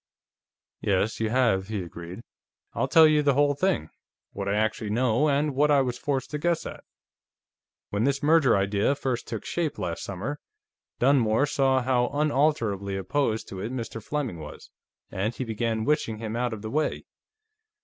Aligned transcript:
"Yes, 0.81 1.19
you 1.19 1.29
have," 1.29 1.67
he 1.67 1.83
agreed. 1.83 2.21
"I'll 2.73 2.87
tell 2.87 3.05
you 3.07 3.21
the 3.21 3.35
whole 3.35 3.53
thing, 3.53 3.91
what 4.33 4.47
I 4.49 4.55
actually 4.55 4.89
know, 4.89 5.29
and 5.29 5.53
what 5.53 5.69
I 5.69 5.81
was 5.81 5.95
forced 5.99 6.31
to 6.31 6.39
guess 6.39 6.65
at: 6.65 6.83
"When 7.91 8.03
this 8.05 8.23
merger 8.23 8.57
idea 8.57 8.95
first 8.95 9.27
took 9.27 9.45
shape, 9.45 9.77
last 9.77 10.01
summer, 10.03 10.39
Dunmore 10.97 11.45
saw 11.45 11.83
how 11.83 12.09
unalterably 12.13 12.97
opposed 12.97 13.47
to 13.49 13.59
it 13.59 13.71
Mr. 13.71 14.01
Fleming 14.03 14.39
was, 14.39 14.71
and 15.11 15.35
he 15.35 15.43
began 15.43 15.83
wishing 15.85 16.17
him 16.17 16.35
out 16.35 16.51
of 16.51 16.63
the 16.63 16.71
way. 16.71 17.05